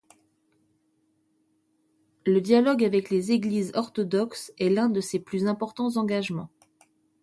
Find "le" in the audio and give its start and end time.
2.25-2.39